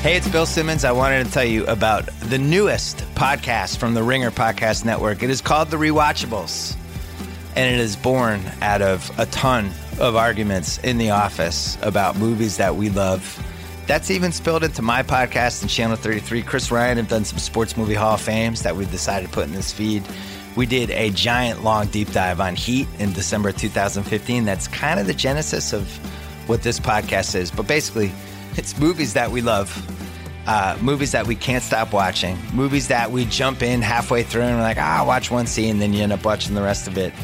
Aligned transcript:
Hey, 0.00 0.16
it's 0.16 0.28
Bill 0.28 0.46
Simmons. 0.46 0.84
I 0.84 0.92
wanted 0.92 1.26
to 1.26 1.32
tell 1.32 1.44
you 1.44 1.66
about 1.66 2.06
the 2.20 2.38
newest 2.38 2.98
podcast 3.16 3.78
from 3.78 3.94
the 3.94 4.02
Ringer 4.02 4.30
Podcast 4.30 4.84
Network. 4.84 5.24
It 5.24 5.28
is 5.28 5.40
called 5.40 5.70
The 5.70 5.76
Rewatchables, 5.76 6.76
and 7.56 7.74
it 7.74 7.80
is 7.80 7.96
born 7.96 8.40
out 8.62 8.80
of 8.80 9.10
a 9.18 9.26
ton 9.26 9.72
of 9.98 10.14
arguments 10.14 10.78
in 10.78 10.98
the 10.98 11.10
office 11.10 11.76
about 11.82 12.16
movies 12.16 12.58
that 12.58 12.76
we 12.76 12.90
love. 12.90 13.44
That's 13.88 14.08
even 14.12 14.30
spilled 14.30 14.62
into 14.62 14.82
my 14.82 15.02
podcast 15.02 15.62
and 15.62 15.70
Channel 15.70 15.96
33. 15.96 16.42
Chris 16.42 16.70
Ryan 16.70 16.98
have 16.98 17.08
done 17.08 17.24
some 17.24 17.40
Sports 17.40 17.76
Movie 17.76 17.94
Hall 17.94 18.14
of 18.14 18.20
Fames 18.20 18.62
that 18.62 18.76
we've 18.76 18.90
decided 18.92 19.26
to 19.26 19.32
put 19.32 19.46
in 19.46 19.52
this 19.52 19.72
feed. 19.72 20.04
We 20.54 20.64
did 20.64 20.90
a 20.90 21.10
giant 21.10 21.64
long 21.64 21.88
deep 21.88 22.12
dive 22.12 22.40
on 22.40 22.54
Heat 22.54 22.86
in 23.00 23.12
December 23.12 23.50
2015. 23.50 24.44
That's 24.44 24.68
kind 24.68 25.00
of 25.00 25.08
the 25.08 25.14
genesis 25.14 25.72
of 25.72 25.88
what 26.48 26.62
this 26.62 26.78
podcast 26.78 27.34
is. 27.34 27.50
But 27.50 27.66
basically, 27.66 28.12
it's 28.58 28.78
movies 28.78 29.14
that 29.14 29.30
we 29.30 29.40
love, 29.40 29.70
uh, 30.48 30.76
movies 30.80 31.12
that 31.12 31.26
we 31.26 31.36
can't 31.36 31.62
stop 31.62 31.92
watching, 31.92 32.36
movies 32.52 32.88
that 32.88 33.10
we 33.10 33.24
jump 33.26 33.62
in 33.62 33.80
halfway 33.80 34.24
through 34.24 34.42
and 34.42 34.56
we're 34.56 34.62
like, 34.62 34.78
ah, 34.78 35.04
watch 35.06 35.30
one 35.30 35.46
scene, 35.46 35.70
and 35.70 35.80
then 35.80 35.92
you 35.92 36.02
end 36.02 36.12
up 36.12 36.24
watching 36.24 36.54
the 36.54 36.62
rest 36.62 36.88
of 36.88 36.98
it. 36.98 37.14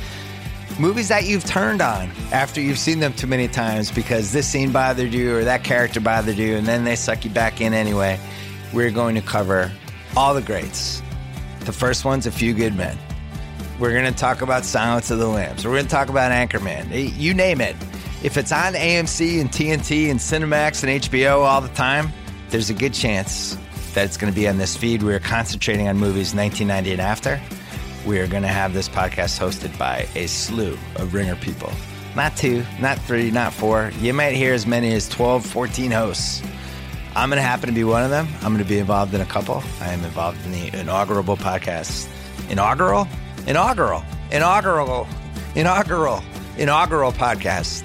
Movies 0.79 1.09
that 1.09 1.25
you've 1.25 1.45
turned 1.45 1.83
on 1.83 2.11
after 2.33 2.61
you've 2.61 2.79
seen 2.79 3.01
them 3.01 3.13
too 3.13 3.27
many 3.27 3.49
times 3.49 3.91
because 3.91 4.33
this 4.33 4.47
scene 4.47 4.73
bothered 4.73 5.13
you 5.13 5.37
or 5.37 5.45
that 5.45 5.65
character 5.65 6.01
bothered 6.01 6.37
you, 6.37 6.57
and 6.57 6.67
then 6.67 6.85
they 6.85 6.97
suck 6.97 7.25
you 7.25 7.31
back 7.31 7.61
in 7.61 7.75
anyway. 7.75 8.19
We're 8.73 8.91
going 8.91 9.17
to 9.17 9.21
cover 9.21 9.71
all 10.17 10.35
the 10.35 10.43
greats. 10.43 11.03
The 11.61 11.73
first 11.73 12.05
one's 12.05 12.27
A 12.27 12.33
Few 12.33 12.55
Good 12.55 12.77
Men. 12.77 12.97
We're 13.81 13.93
going 13.93 14.13
to 14.13 14.19
talk 14.19 14.41
about 14.41 14.65
Silence 14.65 15.11
of 15.11 15.19
the 15.19 15.27
Lambs. 15.27 15.65
We're 15.65 15.73
going 15.73 15.85
to 15.85 15.91
talk 15.91 16.09
about 16.09 16.31
Anchorman. 16.31 17.19
You 17.19 17.35
name 17.35 17.61
it. 17.61 17.75
If 18.25 18.39
it's 18.39 18.53
on 18.53 18.73
AMC 18.73 19.39
and 19.39 19.51
TNT 19.51 20.11
and 20.11 20.19
Cinemax 20.19 20.83
and 20.83 21.03
HBO 21.03 21.41
all 21.41 21.61
the 21.61 21.69
time, 21.69 22.11
there's 22.49 22.71
a 22.71 22.75
good 22.75 22.95
chance 22.95 23.59
that 23.93 24.07
it's 24.07 24.17
going 24.17 24.33
to 24.33 24.35
be 24.35 24.49
on 24.49 24.57
this 24.57 24.75
feed. 24.75 25.03
We're 25.03 25.21
concentrating 25.21 25.89
on 25.89 25.99
movies 25.99 26.35
1990 26.35 26.93
and 26.93 27.01
after. 27.03 27.39
We 28.07 28.19
are 28.21 28.27
going 28.27 28.41
to 28.43 28.49
have 28.49 28.73
this 28.73 28.89
podcast 28.89 29.39
hosted 29.39 29.77
by 29.79 30.09
a 30.15 30.27
slew 30.27 30.79
of 30.97 31.13
ringer 31.13 31.37
people. 31.37 31.71
Not 32.17 32.35
two, 32.35 32.65
not 32.81 32.99
three, 33.01 33.31
not 33.31 33.53
four. 33.53 33.93
You 34.01 34.15
might 34.15 34.33
hear 34.33 34.55
as 34.55 34.67
many 34.67 34.95
as 34.95 35.07
12, 35.11 35.45
14 35.45 35.91
hosts. 35.91 36.43
I'm 37.15 37.29
going 37.29 37.37
to 37.37 37.47
happen 37.47 37.69
to 37.69 37.75
be 37.75 37.85
one 37.85 38.05
of 38.05 38.11
them. 38.11 38.27
I'm 38.37 38.55
going 38.55 38.65
to 38.65 38.69
be 38.69 38.79
involved 38.79 39.13
in 39.13 39.21
a 39.21 39.27
couple. 39.27 39.63
I 39.83 39.93
am 39.93 40.03
involved 40.03 40.43
in 40.47 40.53
the 40.53 40.81
inaugural 40.81 41.25
podcast. 41.25 42.09
Inaugural? 42.49 43.07
Inaugural. 43.47 44.03
Inaugural. 44.33 45.07
Inaugural. 45.55 46.23
Inaugural 46.57 47.13
podcast 47.13 47.85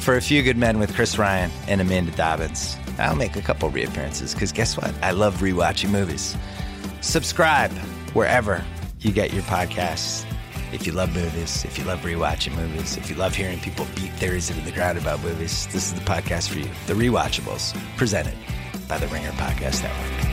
for 0.00 0.16
A 0.16 0.20
Few 0.20 0.42
Good 0.42 0.56
Men 0.56 0.78
with 0.78 0.94
Chris 0.94 1.18
Ryan 1.18 1.50
and 1.68 1.80
Amanda 1.80 2.12
Dobbins. 2.12 2.76
I'll 2.98 3.16
make 3.16 3.36
a 3.36 3.42
couple 3.42 3.68
reappearances 3.70 4.34
because 4.34 4.52
guess 4.52 4.76
what? 4.76 4.94
I 5.02 5.10
love 5.12 5.36
rewatching 5.36 5.90
movies. 5.90 6.36
Subscribe 7.00 7.70
wherever 8.12 8.64
you 9.00 9.12
get 9.12 9.32
your 9.32 9.42
podcasts. 9.44 10.24
If 10.72 10.86
you 10.86 10.92
love 10.92 11.14
movies, 11.14 11.64
if 11.64 11.78
you 11.78 11.84
love 11.84 12.00
rewatching 12.00 12.54
movies, 12.56 12.96
if 12.96 13.10
you 13.10 13.16
love 13.16 13.34
hearing 13.34 13.58
people 13.60 13.86
beat 13.94 14.12
theories 14.12 14.50
into 14.50 14.64
the 14.64 14.72
ground 14.72 14.98
about 14.98 15.22
movies, 15.22 15.66
this 15.66 15.86
is 15.86 15.94
the 15.94 16.00
podcast 16.00 16.48
for 16.48 16.58
you. 16.58 16.70
The 16.86 16.94
Rewatchables, 16.94 17.76
presented 17.96 18.36
by 18.88 18.98
the 18.98 19.08
Ringer 19.08 19.32
Podcast 19.32 19.82
Network. 19.82 20.29